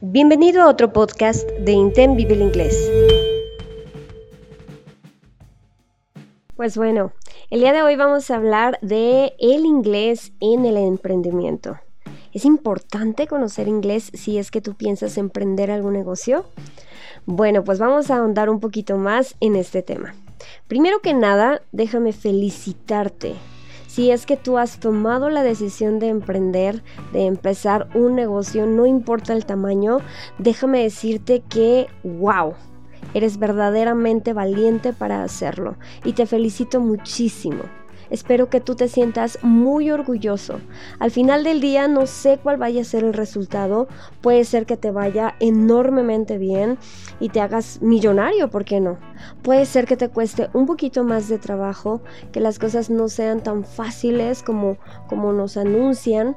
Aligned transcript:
Bienvenido 0.00 0.62
a 0.62 0.68
otro 0.68 0.92
podcast 0.92 1.44
de 1.58 1.72
Intent 1.72 2.14
Vive 2.14 2.34
el 2.34 2.42
Inglés. 2.42 2.88
Pues 6.54 6.76
bueno, 6.76 7.10
el 7.50 7.58
día 7.58 7.72
de 7.72 7.82
hoy 7.82 7.96
vamos 7.96 8.30
a 8.30 8.36
hablar 8.36 8.78
de 8.80 9.32
el 9.40 9.66
inglés 9.66 10.30
en 10.38 10.66
el 10.66 10.76
emprendimiento. 10.76 11.80
¿Es 12.32 12.44
importante 12.44 13.26
conocer 13.26 13.66
inglés 13.66 14.12
si 14.14 14.38
es 14.38 14.52
que 14.52 14.60
tú 14.60 14.76
piensas 14.76 15.18
emprender 15.18 15.72
algún 15.72 15.94
negocio? 15.94 16.44
Bueno, 17.26 17.64
pues 17.64 17.80
vamos 17.80 18.12
a 18.12 18.18
ahondar 18.18 18.50
un 18.50 18.60
poquito 18.60 18.98
más 18.98 19.34
en 19.40 19.56
este 19.56 19.82
tema. 19.82 20.14
Primero 20.68 21.00
que 21.00 21.12
nada, 21.12 21.62
déjame 21.72 22.12
felicitarte 22.12 23.34
si 23.88 24.10
es 24.10 24.26
que 24.26 24.36
tú 24.36 24.58
has 24.58 24.78
tomado 24.80 25.30
la 25.30 25.42
decisión 25.42 25.98
de 25.98 26.08
emprender, 26.08 26.84
de 27.12 27.24
empezar 27.24 27.88
un 27.94 28.14
negocio, 28.14 28.66
no 28.66 28.84
importa 28.84 29.32
el 29.32 29.46
tamaño, 29.46 29.98
déjame 30.38 30.82
decirte 30.82 31.42
que, 31.48 31.88
wow, 32.04 32.52
eres 33.14 33.38
verdaderamente 33.38 34.34
valiente 34.34 34.92
para 34.92 35.24
hacerlo 35.24 35.76
y 36.04 36.12
te 36.12 36.26
felicito 36.26 36.80
muchísimo. 36.80 37.62
Espero 38.10 38.48
que 38.48 38.60
tú 38.60 38.74
te 38.74 38.88
sientas 38.88 39.38
muy 39.42 39.90
orgulloso. 39.90 40.60
Al 40.98 41.10
final 41.10 41.44
del 41.44 41.60
día 41.60 41.88
no 41.88 42.06
sé 42.06 42.38
cuál 42.42 42.56
vaya 42.56 42.82
a 42.82 42.84
ser 42.84 43.04
el 43.04 43.12
resultado. 43.12 43.88
Puede 44.20 44.44
ser 44.44 44.66
que 44.66 44.76
te 44.76 44.90
vaya 44.90 45.34
enormemente 45.40 46.38
bien 46.38 46.78
y 47.20 47.28
te 47.28 47.40
hagas 47.40 47.80
millonario, 47.82 48.48
¿por 48.50 48.64
qué 48.64 48.80
no? 48.80 48.98
Puede 49.42 49.66
ser 49.66 49.86
que 49.86 49.96
te 49.96 50.08
cueste 50.08 50.48
un 50.52 50.66
poquito 50.66 51.04
más 51.04 51.28
de 51.28 51.38
trabajo, 51.38 52.00
que 52.32 52.40
las 52.40 52.58
cosas 52.58 52.90
no 52.90 53.08
sean 53.08 53.42
tan 53.42 53.64
fáciles 53.64 54.42
como, 54.42 54.78
como 55.08 55.32
nos 55.32 55.56
anuncian 55.56 56.36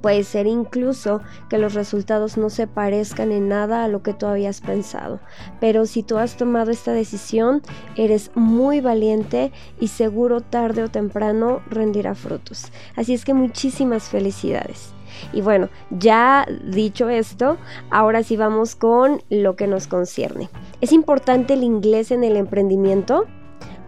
Puede 0.00 0.24
ser 0.24 0.46
incluso 0.46 1.20
que 1.48 1.58
los 1.58 1.74
resultados 1.74 2.36
no 2.36 2.50
se 2.50 2.66
parezcan 2.66 3.32
en 3.32 3.48
nada 3.48 3.84
a 3.84 3.88
lo 3.88 4.02
que 4.02 4.14
tú 4.14 4.26
habías 4.26 4.60
pensado. 4.60 5.20
Pero 5.60 5.86
si 5.86 6.02
tú 6.02 6.18
has 6.18 6.36
tomado 6.36 6.70
esta 6.70 6.92
decisión, 6.92 7.62
eres 7.96 8.30
muy 8.34 8.80
valiente 8.80 9.52
y 9.80 9.88
seguro 9.88 10.40
tarde 10.40 10.82
o 10.82 10.88
temprano 10.88 11.60
rendirá 11.68 12.14
frutos. 12.14 12.72
Así 12.96 13.14
es 13.14 13.24
que 13.24 13.34
muchísimas 13.34 14.08
felicidades. 14.08 14.92
Y 15.32 15.40
bueno, 15.40 15.68
ya 15.90 16.46
dicho 16.64 17.08
esto, 17.08 17.56
ahora 17.90 18.22
sí 18.22 18.36
vamos 18.36 18.76
con 18.76 19.22
lo 19.30 19.56
que 19.56 19.66
nos 19.66 19.86
concierne. 19.86 20.48
¿Es 20.80 20.92
importante 20.92 21.54
el 21.54 21.62
inglés 21.62 22.10
en 22.10 22.24
el 22.24 22.36
emprendimiento? 22.36 23.26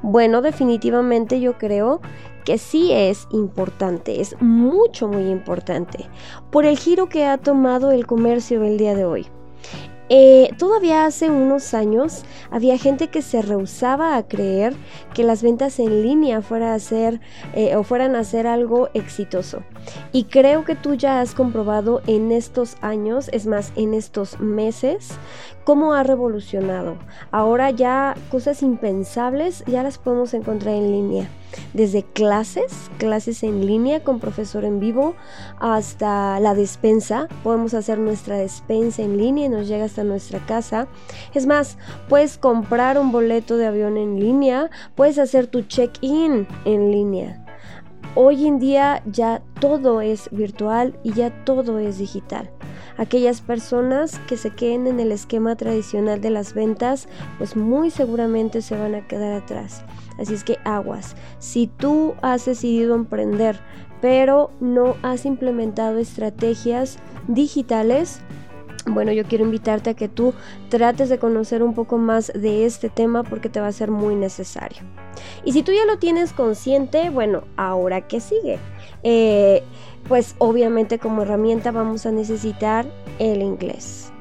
Bueno, 0.02 0.42
definitivamente 0.42 1.40
yo 1.40 1.58
creo 1.58 2.00
que 2.48 2.56
sí 2.56 2.92
es 2.92 3.28
importante, 3.30 4.22
es 4.22 4.34
mucho, 4.40 5.06
muy 5.06 5.24
importante, 5.24 6.06
por 6.50 6.64
el 6.64 6.78
giro 6.78 7.06
que 7.06 7.26
ha 7.26 7.36
tomado 7.36 7.92
el 7.92 8.06
comercio 8.06 8.64
el 8.64 8.78
día 8.78 8.94
de 8.94 9.04
hoy. 9.04 9.26
Eh, 10.08 10.50
todavía 10.56 11.04
hace 11.04 11.28
unos 11.28 11.74
años 11.74 12.24
había 12.50 12.78
gente 12.78 13.08
que 13.08 13.20
se 13.20 13.42
rehusaba 13.42 14.16
a 14.16 14.26
creer 14.26 14.74
que 15.12 15.24
las 15.24 15.42
ventas 15.42 15.78
en 15.78 16.02
línea 16.02 16.40
fuera 16.40 16.72
a 16.72 16.78
ser, 16.78 17.20
eh, 17.52 17.76
o 17.76 17.82
fueran 17.82 18.16
a 18.16 18.24
ser 18.24 18.46
algo 18.46 18.88
exitoso. 18.94 19.62
Y 20.12 20.24
creo 20.24 20.64
que 20.64 20.74
tú 20.74 20.94
ya 20.94 21.20
has 21.20 21.34
comprobado 21.34 22.00
en 22.06 22.32
estos 22.32 22.76
años, 22.80 23.28
es 23.32 23.46
más, 23.46 23.72
en 23.76 23.94
estos 23.94 24.40
meses, 24.40 25.10
cómo 25.64 25.92
ha 25.92 26.02
revolucionado. 26.02 26.96
Ahora 27.30 27.70
ya 27.70 28.14
cosas 28.30 28.62
impensables 28.62 29.64
ya 29.66 29.82
las 29.82 29.98
podemos 29.98 30.32
encontrar 30.34 30.74
en 30.74 30.92
línea. 30.92 31.28
Desde 31.72 32.02
clases, 32.02 32.90
clases 32.98 33.42
en 33.42 33.66
línea 33.66 34.02
con 34.02 34.20
profesor 34.20 34.64
en 34.64 34.80
vivo, 34.80 35.14
hasta 35.58 36.40
la 36.40 36.54
despensa. 36.54 37.28
Podemos 37.42 37.74
hacer 37.74 37.98
nuestra 37.98 38.36
despensa 38.36 39.02
en 39.02 39.18
línea 39.18 39.46
y 39.46 39.48
nos 39.48 39.68
llega 39.68 39.84
hasta 39.84 40.04
nuestra 40.04 40.44
casa. 40.46 40.88
Es 41.34 41.46
más, 41.46 41.78
puedes 42.08 42.38
comprar 42.38 42.98
un 42.98 43.12
boleto 43.12 43.56
de 43.56 43.66
avión 43.66 43.96
en 43.96 44.20
línea, 44.20 44.70
puedes 44.94 45.18
hacer 45.18 45.46
tu 45.46 45.62
check-in 45.62 46.46
en 46.64 46.90
línea. 46.90 47.47
Hoy 48.20 48.48
en 48.48 48.58
día 48.58 49.00
ya 49.06 49.44
todo 49.60 50.00
es 50.00 50.28
virtual 50.32 50.98
y 51.04 51.12
ya 51.12 51.44
todo 51.44 51.78
es 51.78 51.98
digital. 51.98 52.50
Aquellas 52.96 53.40
personas 53.40 54.18
que 54.26 54.36
se 54.36 54.50
queden 54.50 54.88
en 54.88 54.98
el 54.98 55.12
esquema 55.12 55.54
tradicional 55.54 56.20
de 56.20 56.30
las 56.30 56.52
ventas, 56.52 57.08
pues 57.38 57.54
muy 57.54 57.92
seguramente 57.92 58.60
se 58.60 58.76
van 58.76 58.96
a 58.96 59.06
quedar 59.06 59.40
atrás. 59.40 59.84
Así 60.18 60.34
es 60.34 60.42
que 60.42 60.58
aguas. 60.64 61.14
Si 61.38 61.68
tú 61.68 62.14
has 62.20 62.44
decidido 62.44 62.96
emprender, 62.96 63.60
pero 64.00 64.50
no 64.58 64.96
has 65.02 65.24
implementado 65.24 65.98
estrategias 65.98 66.98
digitales, 67.28 68.20
bueno, 68.88 69.12
yo 69.12 69.24
quiero 69.24 69.44
invitarte 69.44 69.90
a 69.90 69.94
que 69.94 70.08
tú 70.08 70.34
trates 70.68 71.08
de 71.08 71.18
conocer 71.18 71.62
un 71.62 71.74
poco 71.74 71.98
más 71.98 72.32
de 72.34 72.64
este 72.64 72.88
tema 72.88 73.22
porque 73.22 73.48
te 73.48 73.60
va 73.60 73.68
a 73.68 73.72
ser 73.72 73.90
muy 73.90 74.14
necesario. 74.14 74.82
Y 75.44 75.52
si 75.52 75.62
tú 75.62 75.72
ya 75.72 75.84
lo 75.86 75.98
tienes 75.98 76.32
consciente, 76.32 77.10
bueno, 77.10 77.44
ahora 77.56 78.06
qué 78.06 78.20
sigue. 78.20 78.58
Eh, 79.02 79.62
pues 80.08 80.34
obviamente 80.38 80.98
como 80.98 81.22
herramienta 81.22 81.70
vamos 81.70 82.06
a 82.06 82.12
necesitar 82.12 82.86
el 83.18 83.42
inglés. 83.42 84.12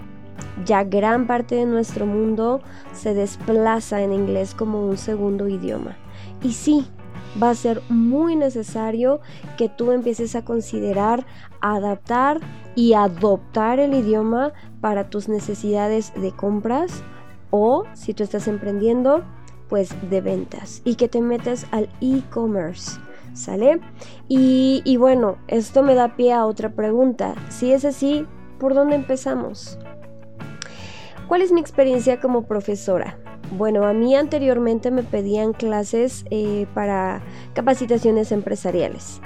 Ya 0.65 0.83
gran 0.83 1.27
parte 1.27 1.55
de 1.55 1.65
nuestro 1.65 2.05
mundo 2.05 2.61
se 2.93 3.13
desplaza 3.13 4.01
en 4.01 4.11
inglés 4.11 4.53
como 4.53 4.85
un 4.85 4.97
segundo 4.97 5.47
idioma. 5.47 5.97
Y 6.43 6.53
sí, 6.53 6.87
va 7.41 7.49
a 7.49 7.55
ser 7.55 7.81
muy 7.89 8.35
necesario 8.35 9.19
que 9.57 9.69
tú 9.69 9.91
empieces 9.91 10.35
a 10.35 10.43
considerar 10.43 11.25
adaptar 11.61 12.39
y 12.75 12.93
adoptar 12.93 13.79
el 13.79 13.93
idioma 13.93 14.53
para 14.81 15.09
tus 15.09 15.27
necesidades 15.27 16.13
de 16.15 16.31
compras 16.31 17.03
o 17.49 17.85
si 17.93 18.13
tú 18.13 18.23
estás 18.23 18.47
emprendiendo, 18.47 19.23
pues 19.69 19.89
de 20.09 20.21
ventas 20.21 20.81
y 20.83 20.95
que 20.95 21.07
te 21.07 21.21
metas 21.21 21.65
al 21.71 21.89
e-commerce. 22.01 22.99
¿Sale? 23.33 23.79
Y, 24.27 24.81
y 24.83 24.97
bueno, 24.97 25.37
esto 25.47 25.83
me 25.83 25.93
da 25.93 26.15
pie 26.15 26.33
a 26.33 26.47
otra 26.47 26.69
pregunta. 26.69 27.35
Si 27.49 27.71
es 27.71 27.85
así, 27.85 28.25
¿por 28.57 28.73
dónde 28.73 28.95
empezamos? 28.95 29.77
¿Cuál 31.27 31.43
es 31.43 31.51
mi 31.51 31.61
experiencia 31.61 32.19
como 32.19 32.47
profesora? 32.47 33.19
Bueno, 33.51 33.85
a 33.85 33.93
mí 33.93 34.15
anteriormente 34.15 34.91
me 34.91 35.03
pedían 35.03 35.53
clases 35.53 36.25
eh, 36.29 36.67
para 36.73 37.21
capacitaciones 37.53 38.31
empresariales. 38.31 39.21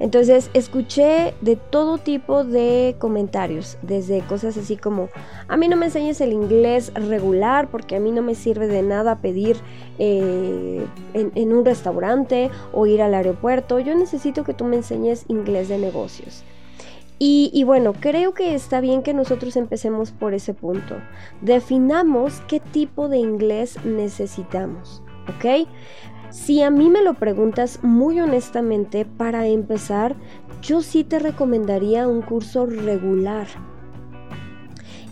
Entonces 0.00 0.50
escuché 0.54 1.34
de 1.42 1.56
todo 1.56 1.98
tipo 1.98 2.42
de 2.42 2.96
comentarios, 2.98 3.76
desde 3.82 4.22
cosas 4.22 4.56
así 4.56 4.78
como, 4.78 5.10
a 5.46 5.58
mí 5.58 5.68
no 5.68 5.76
me 5.76 5.86
enseñes 5.86 6.22
el 6.22 6.32
inglés 6.32 6.90
regular 6.94 7.68
porque 7.70 7.96
a 7.96 8.00
mí 8.00 8.10
no 8.10 8.22
me 8.22 8.34
sirve 8.34 8.66
de 8.66 8.82
nada 8.82 9.20
pedir 9.20 9.58
eh, 9.98 10.86
en, 11.12 11.32
en 11.34 11.52
un 11.52 11.66
restaurante 11.66 12.50
o 12.72 12.86
ir 12.86 13.02
al 13.02 13.12
aeropuerto, 13.12 13.78
yo 13.78 13.94
necesito 13.94 14.42
que 14.42 14.54
tú 14.54 14.64
me 14.64 14.76
enseñes 14.76 15.26
inglés 15.28 15.68
de 15.68 15.76
negocios. 15.76 16.44
Y, 17.22 17.64
bueno, 17.64 17.92
creo 17.92 18.32
que 18.32 18.54
está 18.54 18.80
bien 18.80 19.02
que 19.02 19.12
nosotros 19.12 19.54
empecemos 19.56 20.10
por 20.10 20.32
ese 20.32 20.54
punto. 20.54 20.96
Definamos 21.42 22.40
qué 22.48 22.60
tipo 22.60 23.10
de 23.10 23.18
inglés 23.18 23.76
necesitamos, 23.84 25.02
¿ok? 25.28 25.68
Si 26.30 26.62
a 26.62 26.70
mí 26.70 26.88
me 26.88 27.02
lo 27.02 27.12
preguntas 27.12 27.80
muy 27.82 28.20
honestamente, 28.20 29.04
para 29.04 29.46
empezar, 29.46 30.16
yo 30.62 30.80
sí 30.80 31.04
te 31.04 31.18
recomendaría 31.18 32.08
un 32.08 32.22
curso 32.22 32.64
regular. 32.64 33.48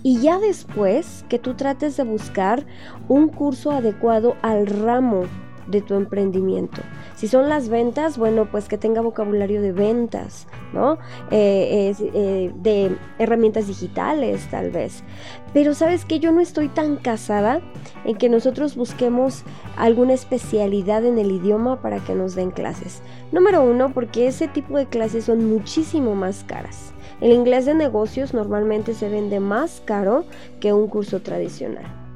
Y 0.03 0.19
ya 0.23 0.39
después 0.39 1.27
que 1.29 1.39
tú 1.39 1.57
trates 1.57 1.99
de 1.99 2.05
buscar 2.05 2.65
un 3.07 3.29
curso 3.29 3.71
adecuado 3.71 4.35
al 4.41 4.67
ramo 4.67 5.25
de 5.69 5.83
tu 5.83 5.95
emprendimiento. 5.95 6.81
Si 7.15 7.29
son 7.29 7.49
las 7.49 7.69
ventas, 7.69 8.19
bueno, 8.19 8.47
pues 8.51 8.69
que 8.69 8.79
tenga 8.79 9.01
vocabulario 9.01 9.63
de 9.63 9.73
ventas, 9.73 10.47
¿no? 10.73 10.99
Eh, 11.31 11.95
eh, 12.15 12.53
de 12.55 12.97
herramientas 13.19 13.67
digitales, 13.67 14.47
tal 14.51 14.71
vez. 14.71 15.05
Pero 15.53 15.75
sabes 15.75 16.05
que 16.05 16.21
yo 16.21 16.33
no 16.33 16.41
estoy 16.41 16.69
tan 16.69 16.97
casada 16.97 17.61
en 18.05 18.17
que 18.17 18.29
nosotros 18.29 18.77
busquemos 18.77 19.45
alguna 19.77 20.15
especialidad 20.15 21.05
en 21.05 21.19
el 21.19 21.31
idioma 21.31 21.81
para 21.81 22.01
que 22.01 22.15
nos 22.15 22.35
den 22.35 22.51
clases. 22.51 23.03
Número 23.33 23.63
uno, 23.63 23.93
porque 23.93 24.27
ese 24.27 24.49
tipo 24.49 24.77
de 24.77 24.87
clases 24.87 25.25
son 25.25 25.49
muchísimo 25.51 26.15
más 26.15 26.45
caras. 26.45 26.93
El 27.21 27.33
inglés 27.33 27.67
de 27.67 27.75
negocios 27.75 28.33
normalmente 28.33 28.95
se 28.95 29.09
vende 29.09 29.41
más 29.41 29.83
caro 29.85 30.25
que 30.61 30.73
un 30.73 30.87
curso 30.87 31.21
tradicional. 31.21 32.08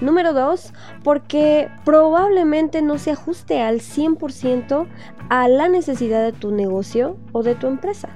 Número 0.00 0.32
dos, 0.32 0.72
porque 1.02 1.68
probablemente 1.84 2.82
no 2.82 2.98
se 2.98 3.10
ajuste 3.10 3.62
al 3.62 3.80
100% 3.80 4.86
a 5.28 5.48
la 5.48 5.68
necesidad 5.68 6.24
de 6.24 6.32
tu 6.32 6.52
negocio 6.52 7.16
o 7.32 7.42
de 7.42 7.54
tu 7.54 7.66
empresa. 7.66 8.08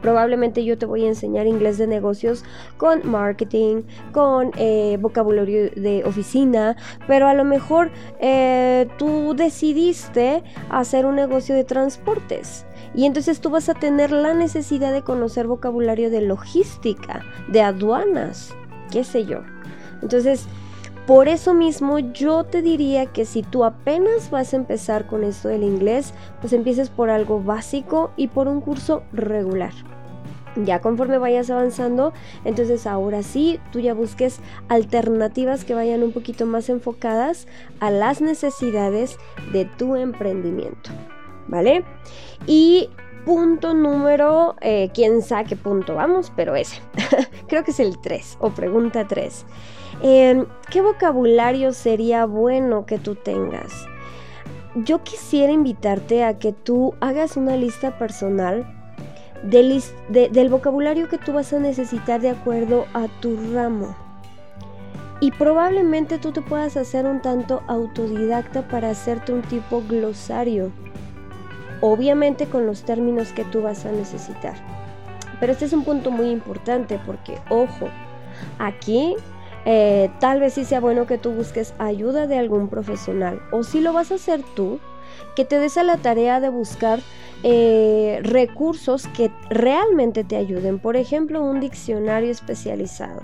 Probablemente 0.00 0.64
yo 0.64 0.76
te 0.76 0.84
voy 0.84 1.04
a 1.04 1.08
enseñar 1.08 1.46
inglés 1.46 1.78
de 1.78 1.86
negocios 1.86 2.44
con 2.76 3.08
marketing, 3.08 3.84
con 4.12 4.50
eh, 4.56 4.98
vocabulario 5.00 5.70
de 5.70 6.02
oficina, 6.04 6.76
pero 7.06 7.26
a 7.26 7.32
lo 7.32 7.44
mejor 7.44 7.90
eh, 8.20 8.86
tú 8.98 9.34
decidiste 9.34 10.42
hacer 10.68 11.06
un 11.06 11.16
negocio 11.16 11.54
de 11.54 11.64
transportes 11.64 12.66
Y 12.94 13.06
entonces 13.06 13.40
tú 13.40 13.48
vas 13.48 13.70
a 13.70 13.74
tener 13.74 14.12
la 14.12 14.34
necesidad 14.34 14.92
de 14.92 15.00
conocer 15.00 15.46
vocabulario 15.46 16.10
de 16.10 16.20
logística, 16.20 17.22
de 17.48 17.62
aduanas, 17.62 18.54
qué 18.90 19.04
sé 19.04 19.24
yo. 19.24 19.40
Entonces, 20.02 20.46
por 21.06 21.28
eso 21.28 21.52
mismo 21.52 21.98
yo 21.98 22.44
te 22.44 22.62
diría 22.62 23.06
que 23.06 23.26
si 23.26 23.42
tú 23.42 23.64
apenas 23.64 24.30
vas 24.30 24.52
a 24.52 24.56
empezar 24.56 25.06
con 25.06 25.22
esto 25.22 25.48
del 25.48 25.62
inglés, 25.62 26.14
pues 26.40 26.52
empieces 26.52 26.88
por 26.88 27.10
algo 27.10 27.42
básico 27.42 28.12
y 28.16 28.28
por 28.28 28.48
un 28.48 28.62
curso 28.62 29.02
regular. 29.12 29.72
Ya 30.56 30.80
conforme 30.80 31.18
vayas 31.18 31.50
avanzando, 31.50 32.12
entonces 32.44 32.86
ahora 32.86 33.22
sí, 33.22 33.60
tú 33.72 33.80
ya 33.80 33.92
busques 33.92 34.40
alternativas 34.68 35.64
que 35.64 35.74
vayan 35.74 36.02
un 36.02 36.12
poquito 36.12 36.46
más 36.46 36.68
enfocadas 36.68 37.48
a 37.80 37.90
las 37.90 38.20
necesidades 38.20 39.18
de 39.52 39.64
tu 39.64 39.96
emprendimiento. 39.96 40.90
¿Vale? 41.48 41.84
Y 42.46 42.88
punto 43.24 43.74
número, 43.74 44.54
eh, 44.60 44.90
quién 44.94 45.22
sabe 45.22 45.44
qué 45.50 45.56
punto 45.56 45.94
vamos, 45.94 46.32
pero 46.34 46.56
ese. 46.56 46.80
Creo 47.48 47.64
que 47.64 47.70
es 47.70 47.80
el 47.80 47.98
3 48.00 48.38
o 48.40 48.50
pregunta 48.50 49.06
3. 49.06 49.46
Em, 50.02 50.46
¿Qué 50.70 50.80
vocabulario 50.80 51.72
sería 51.72 52.26
bueno 52.26 52.86
que 52.86 52.98
tú 52.98 53.14
tengas? 53.14 53.86
Yo 54.74 55.02
quisiera 55.02 55.52
invitarte 55.52 56.24
a 56.24 56.38
que 56.38 56.52
tú 56.52 56.94
hagas 57.00 57.36
una 57.36 57.56
lista 57.56 57.96
personal 57.96 58.66
del, 59.44 60.48
vocabulario 60.50 61.08
que 61.08 61.18
tú 61.18 61.32
vas 61.32 61.52
a 61.52 61.58
necesitar 61.58 62.20
de 62.20 62.30
acuerdo 62.30 62.86
a 62.94 63.06
tu 63.20 63.36
ramo. 63.52 63.94
Y 65.20 65.30
probablemente 65.30 66.18
tú 66.18 66.32
te 66.32 66.42
puedas 66.42 66.76
hacer 66.76 67.06
un 67.06 67.22
tanto 67.22 67.62
autodidacta 67.68 68.66
para 68.68 68.90
hacerte 68.90 69.32
un 69.32 69.42
tipo 69.42 69.82
glosario. 69.88 70.72
Obviamente 71.80 72.46
con 72.46 72.66
los 72.66 72.82
términos 72.82 73.32
que 73.32 73.44
tú 73.44 73.62
vas 73.62 73.84
a 73.84 73.92
necesitar. 73.92 74.54
Pero 75.40 75.52
este 75.52 75.64
es 75.64 75.72
un 75.72 75.84
punto 75.84 76.10
muy 76.10 76.30
importante 76.30 76.98
porque, 77.04 77.38
ojo, 77.50 77.88
aquí 78.58 79.16
eh, 79.66 80.10
tal 80.20 80.40
vez 80.40 80.54
sí 80.54 80.64
sea 80.64 80.80
bueno 80.80 81.06
que 81.06 81.18
tú 81.18 81.32
busques 81.32 81.74
ayuda 81.78 82.26
de 82.26 82.38
algún 82.38 82.68
profesional. 82.68 83.40
O 83.50 83.64
si 83.64 83.80
lo 83.80 83.92
vas 83.92 84.12
a 84.12 84.16
hacer 84.16 84.42
tú, 84.54 84.78
que 85.36 85.44
te 85.44 85.58
des 85.58 85.76
a 85.76 85.82
la 85.82 85.96
tarea 85.96 86.40
de 86.40 86.48
buscar 86.48 87.00
eh, 87.42 88.20
recursos 88.22 89.06
que 89.08 89.30
realmente 89.50 90.24
te 90.24 90.36
ayuden, 90.36 90.78
por 90.78 90.96
ejemplo 90.96 91.42
un 91.42 91.60
diccionario 91.60 92.30
especializado. 92.30 93.22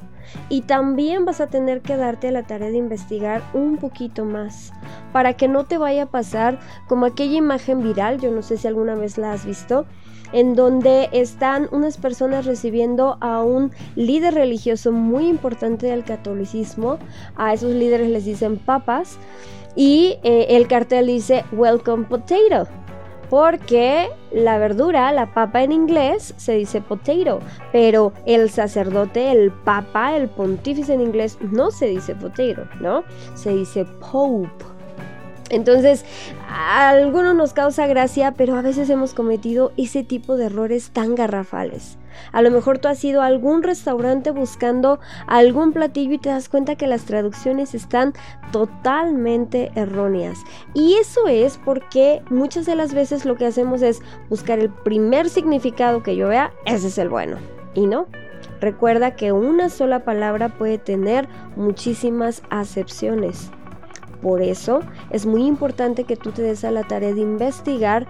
Y 0.49 0.63
también 0.63 1.25
vas 1.25 1.41
a 1.41 1.49
tener 1.49 1.81
que 1.81 1.97
darte 1.97 2.31
la 2.31 2.43
tarea 2.43 2.71
de 2.71 2.77
investigar 2.77 3.43
un 3.55 3.79
poquito 3.79 4.25
más 4.25 4.73
para 5.13 5.35
que 5.35 5.49
no 5.49 5.65
te 5.65 5.79
vaya 5.79 6.05
a 6.05 6.11
pasar 6.11 6.61
como 6.87 7.07
aquella 7.07 7.37
imagen 7.37 7.83
viral, 7.83 8.21
yo 8.21 8.31
no 8.31 8.43
sé 8.43 8.57
si 8.57 8.69
alguna 8.69 8.95
vez 8.95 9.19
la 9.19 9.33
has 9.33 9.45
visto, 9.45 9.87
en 10.33 10.55
donde 10.55 11.09
están 11.13 11.69
unas 11.73 11.97
personas 11.97 12.47
recibiendo 12.47 13.17
a 13.21 13.43
un 13.43 13.73
líder 13.97 14.35
religioso 14.35 14.93
muy 14.93 15.29
importante 15.29 15.87
del 15.87 16.05
catolicismo, 16.05 16.99
a 17.37 17.53
esos 17.53 17.73
líderes 17.73 18.11
les 18.11 18.25
dicen 18.25 18.59
papas, 18.59 19.19
y 19.77 20.19
eh, 20.23 20.47
el 20.51 20.67
cartel 20.67 21.07
dice 21.07 21.45
Welcome 21.53 22.07
Potato 22.07 22.69
porque 23.31 24.11
la 24.33 24.59
verdura, 24.59 25.13
la 25.13 25.33
papa 25.33 25.63
en 25.63 25.71
inglés, 25.71 26.35
se 26.37 26.55
dice 26.55 26.81
potato, 26.81 27.39
pero 27.73 28.13
el 28.27 28.51
sacerdote, 28.51 29.31
el 29.31 29.53
papa, 29.53 30.17
el 30.17 30.29
pontífice 30.29 30.95
en 30.95 31.01
inglés 31.01 31.39
no 31.41 31.71
se 31.71 31.87
dice 31.87 32.17
potato, 32.17 32.67
¿no? 32.81 33.05
Se 33.35 33.51
dice 33.55 33.87
pope. 34.11 34.70
Entonces, 35.51 36.05
a 36.49 36.95
nos 37.35 37.53
causa 37.53 37.87
gracia, 37.87 38.33
pero 38.33 38.57
a 38.57 38.63
veces 38.63 38.89
hemos 38.89 39.15
cometido 39.15 39.73
ese 39.77 40.05
tipo 40.05 40.37
de 40.37 40.47
errores 40.47 40.91
tan 40.91 41.15
garrafales. 41.15 41.99
A 42.33 42.43
lo 42.43 42.51
mejor 42.51 42.79
tú 42.79 42.89
has 42.89 43.03
ido 43.05 43.23
a 43.23 43.27
algún 43.27 43.63
restaurante 43.63 44.31
buscando 44.31 45.01
algún 45.27 45.73
platillo 45.73 46.15
y 46.15 46.19
te 46.19 46.29
das 46.29 46.49
cuenta 46.49 46.77
que 46.77 46.87
las 46.87 47.05
traducciones 47.05 47.75
están 47.75 48.15
totalmente 48.53 49.71
erróneas. 49.75 50.39
Y 50.75 50.95
eso 50.95 51.29
es 51.29 51.59
porque 51.65 52.23
muchas 52.31 52.67
de 52.67 52.77
las 52.77 52.95
veces 52.95 53.25
lo 53.25 53.37
que 53.37 53.47
hacemos 53.47 53.83
es 53.83 54.01
buscar 54.29 54.59
el 54.59 54.71
primer 54.71 55.29
significado 55.29 56.03
que 56.03 56.17
yo 56.17 56.29
vea, 56.29 56.53
ese 56.65 56.89
es 56.89 56.99
el 56.99 57.09
bueno. 57.09 57.39
Y 57.75 57.87
no, 57.87 58.07
Recuerda 58.61 59.17
que 59.17 59.33
una 59.33 59.71
sola 59.71 60.01
palabra 60.01 60.51
puede 60.51 60.77
tener 60.77 61.29
muchísimas 61.57 62.43
acepciones. 62.51 63.51
Por 64.23 64.43
eso 64.43 64.81
es 65.11 65.27
muy 65.27 65.47
importante 65.47 66.05
que 66.05 66.17
tú 66.17 66.33
te 66.33 66.43
des 66.43 66.65
a 66.65 66.71
la 66.71 66.85
tarea 66.85 67.15
de 67.15 67.21
investigar 67.21 68.07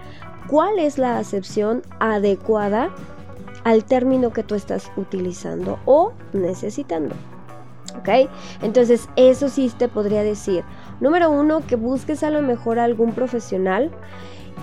cuál 0.48 0.78
es 0.78 0.98
la 0.98 1.18
acepción 1.18 1.82
adecuada 2.00 2.90
al 3.64 3.84
término 3.84 4.32
que 4.32 4.42
tú 4.42 4.54
estás 4.54 4.90
utilizando 4.96 5.78
o 5.84 6.12
necesitando. 6.32 7.14
¿Ok? 7.98 8.30
Entonces, 8.62 9.08
eso 9.16 9.48
sí 9.48 9.70
te 9.76 9.88
podría 9.88 10.22
decir. 10.22 10.64
Número 11.00 11.30
uno, 11.30 11.60
que 11.66 11.76
busques 11.76 12.22
a 12.22 12.30
lo 12.30 12.42
mejor 12.42 12.78
a 12.78 12.84
algún 12.84 13.12
profesional. 13.12 13.90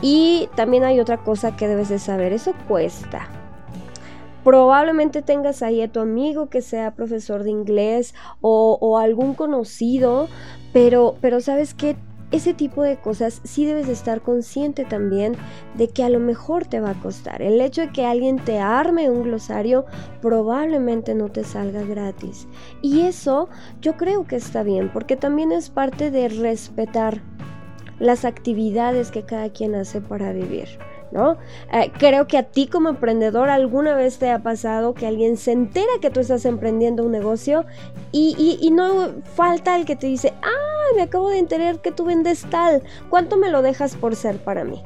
Y 0.01 0.49
también 0.55 0.83
hay 0.83 0.99
otra 0.99 1.17
cosa 1.17 1.55
que 1.55 1.67
debes 1.67 1.89
de 1.89 1.99
saber, 1.99 2.31
eso 2.31 2.53
cuesta. 2.67 3.27
Probablemente 4.43 5.21
tengas 5.21 5.61
ahí 5.61 5.81
a 5.81 5.91
tu 5.91 5.99
amigo 5.99 6.49
que 6.49 6.61
sea 6.61 6.95
profesor 6.95 7.43
de 7.43 7.49
inglés 7.49 8.13
o, 8.39 8.77
o 8.79 8.97
algún 8.97 9.33
conocido, 9.33 10.29
pero, 10.77 11.15
pero 11.21 11.41
sabes 11.41 11.73
que 11.73 11.95
ese 12.29 12.53
tipo 12.53 12.83
de 12.83 12.97
cosas 12.97 13.41
sí 13.43 13.65
debes 13.65 13.87
de 13.87 13.93
estar 13.93 14.21
consciente 14.21 14.85
también 14.85 15.35
de 15.73 15.87
que 15.87 16.03
a 16.03 16.09
lo 16.09 16.19
mejor 16.19 16.67
te 16.67 16.79
va 16.79 16.91
a 16.91 17.01
costar. 17.01 17.41
El 17.41 17.59
hecho 17.61 17.81
de 17.81 17.91
que 17.91 18.05
alguien 18.05 18.37
te 18.37 18.59
arme 18.59 19.09
un 19.09 19.23
glosario 19.23 19.85
probablemente 20.21 21.15
no 21.15 21.29
te 21.29 21.43
salga 21.43 21.81
gratis. 21.81 22.47
Y 22.83 23.07
eso 23.07 23.49
yo 23.81 23.97
creo 23.97 24.27
que 24.27 24.35
está 24.35 24.61
bien 24.61 24.91
porque 24.93 25.15
también 25.17 25.51
es 25.51 25.71
parte 25.71 26.11
de 26.11 26.29
respetar 26.29 27.23
las 27.97 28.23
actividades 28.23 29.09
que 29.09 29.23
cada 29.23 29.49
quien 29.49 29.73
hace 29.73 29.99
para 29.99 30.31
vivir. 30.31 30.67
¿No? 31.11 31.37
Eh, 31.73 31.91
creo 31.97 32.27
que 32.27 32.37
a 32.37 32.43
ti 32.43 32.67
como 32.67 32.89
emprendedor 32.89 33.49
alguna 33.49 33.95
vez 33.95 34.17
te 34.19 34.29
ha 34.31 34.39
pasado 34.39 34.93
que 34.93 35.07
alguien 35.07 35.37
se 35.37 35.51
entera 35.51 35.91
que 36.01 36.09
tú 36.09 36.19
estás 36.19 36.45
emprendiendo 36.45 37.03
un 37.03 37.11
negocio 37.11 37.65
y, 38.11 38.57
y 38.61 38.71
no 38.71 39.09
falta 39.35 39.75
el 39.75 39.85
que 39.85 39.95
te 39.95 40.07
dice, 40.07 40.33
ah, 40.41 40.95
me 40.95 41.01
acabo 41.01 41.29
de 41.29 41.39
enterar 41.39 41.79
que 41.79 41.91
tú 41.91 42.05
vendes 42.05 42.45
tal, 42.49 42.83
¿cuánto 43.09 43.37
me 43.37 43.49
lo 43.49 43.61
dejas 43.61 43.95
por 43.95 44.15
ser 44.15 44.37
para 44.37 44.63
mí? 44.63 44.83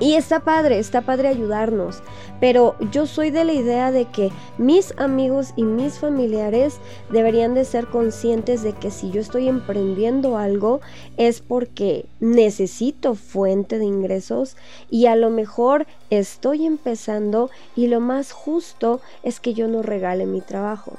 Y 0.00 0.14
está 0.14 0.40
padre, 0.40 0.78
está 0.78 1.02
padre 1.02 1.26
ayudarnos, 1.26 2.02
pero 2.40 2.76
yo 2.92 3.06
soy 3.06 3.30
de 3.30 3.44
la 3.44 3.52
idea 3.52 3.90
de 3.90 4.04
que 4.04 4.30
mis 4.56 4.94
amigos 4.96 5.52
y 5.56 5.64
mis 5.64 5.98
familiares 5.98 6.78
deberían 7.10 7.54
de 7.54 7.64
ser 7.64 7.88
conscientes 7.88 8.62
de 8.62 8.74
que 8.74 8.92
si 8.92 9.10
yo 9.10 9.20
estoy 9.20 9.48
emprendiendo 9.48 10.38
algo 10.38 10.80
es 11.16 11.40
porque 11.40 12.06
necesito 12.20 13.16
fuente 13.16 13.78
de 13.78 13.86
ingresos 13.86 14.56
y 14.88 15.06
a 15.06 15.16
lo 15.16 15.30
mejor 15.30 15.86
estoy 16.10 16.64
empezando 16.64 17.50
y 17.74 17.88
lo 17.88 18.00
más 18.00 18.30
justo 18.30 19.00
es 19.24 19.40
que 19.40 19.52
yo 19.54 19.66
no 19.66 19.82
regale 19.82 20.26
mi 20.26 20.40
trabajo. 20.40 20.98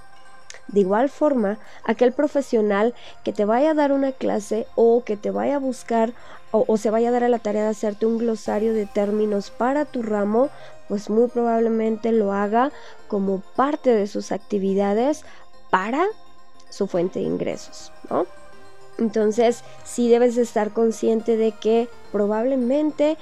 De 0.72 0.82
igual 0.82 1.10
forma, 1.10 1.58
aquel 1.84 2.14
profesional 2.14 2.94
que 3.24 3.34
te 3.34 3.46
vaya 3.46 3.72
a 3.72 3.74
dar 3.74 3.92
una 3.92 4.12
clase 4.12 4.68
o 4.76 5.04
que 5.04 5.18
te 5.18 5.32
vaya 5.32 5.56
a 5.56 5.60
buscar 5.60 6.14
o, 6.52 6.78
se 6.78 6.90
vaya 6.90 7.10
a 7.10 7.12
dar 7.12 7.24
a 7.24 7.30
la 7.30 7.40
tarea 7.40 7.64
de 7.64 7.70
hacerte 7.70 8.06
un 8.06 8.18
glosario 8.18 8.74
de 8.74 8.88
términos 8.88 9.52
para 9.52 9.86
tu 9.86 10.02
ramo, 10.02 10.50
pues 10.88 11.10
muy 11.10 11.28
probablemente 11.28 12.12
lo 12.12 12.34
haga 12.34 12.72
como 13.08 13.42
parte 13.56 13.94
de 13.94 14.08
sus 14.08 14.32
actividades 14.32 15.24
para 15.70 16.04
su 16.70 16.88
fuente 16.88 17.20
de 17.20 17.26
ingresos, 17.26 17.92
¿no? 18.10 18.26
Entonces, 18.98 19.64
sí 19.86 20.10
debes 20.10 20.38
estar 20.38 20.72
consciente 20.72 21.38
de 21.38 21.52
que 21.52 21.88
probablemente 22.12 23.18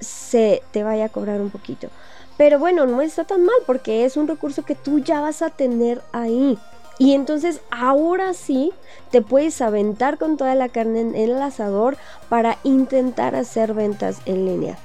se 0.00 0.62
te 0.72 0.82
vaya 0.82 1.06
a 1.06 1.08
cobrar 1.10 1.40
un 1.40 1.50
poquito. 1.50 1.88
Pero 2.36 2.58
bueno, 2.58 2.86
no 2.86 3.02
está 3.02 3.24
tan 3.24 3.44
mal 3.44 3.56
porque 3.66 4.04
es 4.04 4.16
un 4.16 4.26
recurso 4.26 4.64
que 4.64 4.74
tú 4.74 4.98
ya 4.98 5.20
vas 5.20 5.42
a 5.42 5.50
tener 5.50 6.00
ahí. 6.12 6.58
Y 7.00 7.14
entonces 7.14 7.62
ahora 7.70 8.34
sí 8.34 8.72
te 9.10 9.22
puedes 9.22 9.62
aventar 9.62 10.18
con 10.18 10.36
toda 10.36 10.54
la 10.54 10.68
carne 10.68 11.00
en 11.00 11.14
el 11.14 11.40
asador 11.40 11.96
para 12.28 12.58
intentar 12.62 13.34
hacer 13.34 13.72
ventas 13.72 14.18
en 14.26 14.44
línea. 14.44 14.78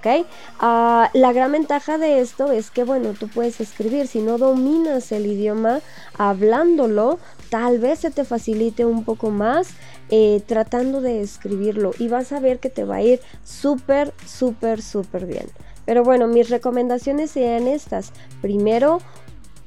¿ok? 0.00 0.26
Ah, 0.58 1.10
la 1.14 1.32
gran 1.32 1.52
ventaja 1.52 1.96
de 1.96 2.18
esto 2.18 2.50
es 2.50 2.72
que, 2.72 2.82
bueno, 2.82 3.12
tú 3.12 3.28
puedes 3.28 3.60
escribir, 3.60 4.08
si 4.08 4.18
no 4.18 4.36
dominas 4.36 5.12
el 5.12 5.26
idioma 5.26 5.78
hablándolo, 6.18 7.20
tal 7.50 7.78
vez 7.78 8.00
se 8.00 8.10
te 8.10 8.24
facilite 8.24 8.84
un 8.84 9.04
poco 9.04 9.30
más 9.30 9.68
eh, 10.08 10.42
tratando 10.46 11.00
de 11.00 11.20
escribirlo 11.20 11.92
y 12.00 12.08
vas 12.08 12.32
a 12.32 12.40
ver 12.40 12.58
que 12.58 12.70
te 12.70 12.82
va 12.82 12.96
a 12.96 13.02
ir 13.02 13.20
súper, 13.44 14.12
súper, 14.26 14.82
súper 14.82 15.24
bien. 15.24 15.46
Pero 15.84 16.02
bueno, 16.02 16.26
mis 16.26 16.50
recomendaciones 16.50 17.30
serían 17.30 17.68
estas. 17.68 18.10
Primero, 18.42 19.00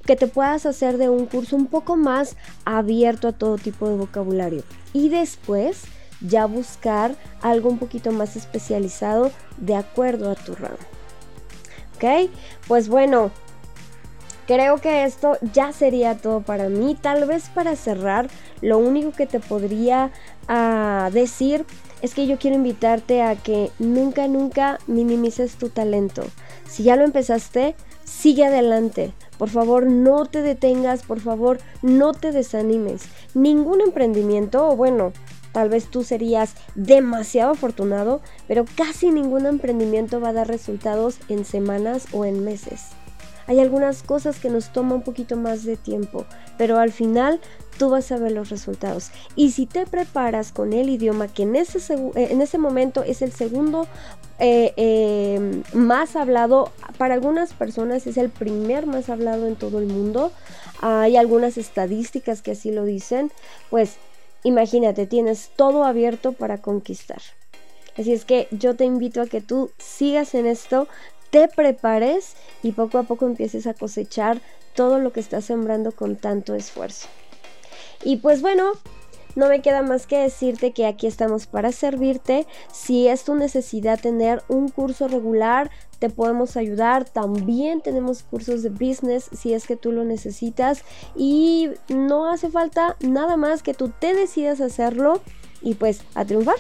que 0.06 0.16
te 0.16 0.28
puedas 0.28 0.66
hacer 0.66 0.98
de 0.98 1.10
un 1.10 1.26
curso 1.26 1.56
un 1.56 1.68
poco 1.68 1.96
más 1.96 2.36
abierto 2.66 3.28
a 3.28 3.32
todo 3.32 3.58
tipo 3.58 3.88
de 3.88 3.96
vocabulario. 3.96 4.64
Y 4.94 5.10
después 5.10 5.84
ya 6.22 6.46
buscar 6.46 7.16
algo 7.42 7.70
un 7.70 7.78
poquito 7.78 8.12
más 8.12 8.36
especializado 8.36 9.32
de 9.58 9.76
acuerdo 9.76 10.32
a 10.32 10.36
tu 10.36 10.56
ramo. 10.56 10.78
¿ok? 11.96 12.30
Pues 12.68 12.88
bueno, 12.88 13.32
Creo 14.46 14.78
que 14.80 15.06
esto 15.06 15.38
ya 15.54 15.72
sería 15.72 16.18
todo 16.18 16.42
para 16.42 16.68
mí. 16.68 16.98
Tal 17.00 17.26
vez 17.26 17.50
para 17.50 17.76
cerrar, 17.76 18.28
lo 18.62 18.78
único 18.78 19.14
que 19.14 19.26
te 19.26 19.40
podría 19.40 20.12
ah, 20.50 21.10
decir 21.14 21.66
es 22.02 22.14
que 22.14 22.28
yo 22.28 22.38
quiero 22.38 22.58
invitarte 22.58 23.22
a 23.22 23.36
que 23.38 23.72
nunca, 23.80 24.28
nunca 24.28 24.80
minimices 24.86 25.56
tu 25.56 25.70
talento. 25.70 26.24
Si 26.68 26.84
ya 26.84 26.98
lo 26.98 27.06
empezaste, 27.06 27.76
sigue 28.04 28.46
adelante. 28.46 29.14
Por 29.44 29.50
favor, 29.50 29.88
no 29.88 30.26
te 30.26 30.42
detengas, 30.42 31.04
por 31.04 31.20
favor, 31.20 31.60
no 31.82 32.14
te 32.14 32.32
desanimes. 32.32 33.02
Ningún 33.34 33.82
emprendimiento, 33.82 34.70
o 34.70 34.78
bueno, 34.78 35.12
tal 35.52 35.68
vez 35.68 35.92
tú 35.92 36.06
serías 36.06 36.54
demasiado 36.76 37.52
afortunado, 37.52 38.22
pero 38.48 38.64
casi 38.78 39.12
ningún 39.12 39.46
emprendimiento 39.46 40.22
va 40.22 40.30
a 40.30 40.34
dar 40.34 40.48
resultados 40.48 41.18
en 41.28 41.44
semanas 41.44 42.06
o 42.14 42.24
en 42.24 42.46
meses. 42.46 42.92
Hay 43.48 43.60
algunas 43.60 44.02
cosas 44.02 44.40
que 44.40 44.50
nos 44.50 44.72
toma 44.72 44.96
un 44.96 45.02
poquito 45.02 45.36
más 45.36 45.66
de 45.66 45.76
tiempo, 45.76 46.26
pero 46.58 46.80
al 46.80 46.94
final 46.94 47.42
tú 47.78 47.90
vas 47.90 48.12
a 48.14 48.18
ver 48.18 48.32
los 48.32 48.50
resultados. 48.50 49.12
Y 49.36 49.52
si 49.52 49.66
te 49.66 49.86
preparas 49.86 50.54
con 50.54 50.72
el 50.74 50.90
idioma 50.90 51.28
que 51.28 51.44
en 51.44 51.58
ese, 51.58 51.80
eh, 51.94 52.28
en 52.32 52.42
ese 52.42 52.58
momento 52.58 53.04
es 53.04 53.22
el 53.22 53.34
segundo 53.34 53.88
eh, 54.40 54.74
eh, 54.78 55.62
más 55.74 56.16
hablado, 56.16 56.72
para 56.98 57.14
algunas 57.14 57.54
personas 57.54 58.08
es 58.08 58.18
el 58.18 58.30
primer 58.30 58.86
más 58.86 59.10
hablado 59.10 59.48
en 59.48 59.56
todo 59.56 59.80
el 59.80 59.88
mundo, 59.88 60.32
hay 60.82 61.18
algunas 61.18 61.58
estadísticas 61.58 62.42
que 62.42 62.52
así 62.52 62.72
lo 62.72 62.86
dicen, 62.86 63.32
pues 63.70 63.96
imagínate, 64.44 65.08
tienes 65.08 65.52
todo 65.56 65.84
abierto 65.84 66.34
para 66.34 66.60
conquistar. 66.60 67.22
Así 67.98 68.12
es 68.12 68.26
que 68.26 68.48
yo 68.52 68.76
te 68.76 68.86
invito 68.86 69.22
a 69.22 69.28
que 69.28 69.42
tú 69.42 69.72
sigas 69.78 70.34
en 70.36 70.46
esto, 70.46 70.88
te 71.30 71.48
prepares 71.48 72.34
y 72.62 72.72
poco 72.72 72.98
a 72.98 73.04
poco 73.04 73.26
empieces 73.26 73.68
a 73.68 73.74
cosechar 73.74 74.42
todo 74.76 75.00
lo 75.00 75.14
que 75.14 75.20
estás 75.20 75.46
sembrando 75.46 75.92
con 75.92 76.16
tanto 76.16 76.56
esfuerzo. 76.56 77.08
Y 78.04 78.18
pues 78.18 78.42
bueno, 78.42 78.74
no 79.36 79.48
me 79.48 79.62
queda 79.62 79.82
más 79.82 80.06
que 80.06 80.18
decirte 80.18 80.74
que 80.74 80.86
aquí 80.86 81.08
estamos 81.08 81.48
para 81.48 81.72
servirte. 81.72 82.46
Si 82.72 83.08
es 83.08 83.24
tu 83.24 83.36
necesidad 83.36 84.00
tener 84.00 84.44
un 84.48 84.70
curso 84.70 85.08
regular, 85.08 85.72
te 86.04 86.10
podemos 86.10 86.58
ayudar. 86.58 87.06
También 87.06 87.80
tenemos 87.80 88.24
cursos 88.24 88.62
de 88.62 88.68
business 88.68 89.30
si 89.32 89.54
es 89.54 89.66
que 89.66 89.78
tú 89.78 89.94
lo 89.94 90.04
necesitas. 90.04 90.84
Y 91.16 91.70
no 91.88 92.30
hace 92.30 92.50
falta 92.50 92.98
nada 93.00 93.38
más 93.38 93.64
que 93.64 93.74
tú 93.74 93.88
te 93.88 94.14
decidas 94.14 94.60
hacerlo 94.60 95.22
y 95.62 95.76
pues 95.76 96.02
a 96.14 96.26
triunfar. 96.26 96.58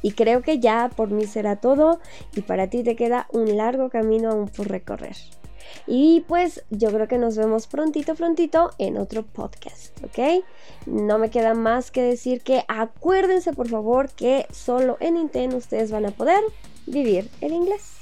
Y 0.00 0.12
creo 0.12 0.40
que 0.40 0.58
ya 0.58 0.90
por 0.96 1.10
mí 1.10 1.26
será 1.26 1.56
todo 1.56 2.00
y 2.34 2.40
para 2.40 2.70
ti 2.70 2.82
te 2.82 2.96
queda 2.96 3.26
un 3.30 3.58
largo 3.58 3.90
camino 3.90 4.30
aún 4.30 4.48
por 4.48 4.68
recorrer. 4.68 5.16
Y 5.86 6.24
pues 6.26 6.64
yo 6.70 6.90
creo 6.90 7.08
que 7.08 7.18
nos 7.18 7.36
vemos 7.36 7.66
prontito, 7.66 8.14
prontito 8.14 8.70
en 8.78 8.96
otro 8.96 9.22
podcast, 9.22 10.02
¿ok? 10.02 10.42
No 10.86 11.18
me 11.18 11.28
queda 11.28 11.52
más 11.52 11.90
que 11.90 12.00
decir 12.00 12.40
que 12.40 12.64
acuérdense 12.68 13.52
por 13.52 13.68
favor 13.68 14.08
que 14.08 14.46
solo 14.50 14.96
en 15.00 15.14
Nintendo 15.14 15.58
ustedes 15.58 15.90
van 15.90 16.06
a 16.06 16.10
poder 16.10 16.40
vivir 16.86 17.28
el 17.42 17.52
inglés. 17.52 17.95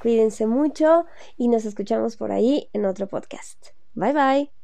Cuídense 0.00 0.46
mucho 0.46 1.04
y 1.36 1.48
nos 1.48 1.64
escuchamos 1.64 2.16
por 2.16 2.32
ahí 2.32 2.68
en 2.72 2.86
otro 2.86 3.06
podcast. 3.06 3.68
Bye 3.94 4.12
bye. 4.12 4.59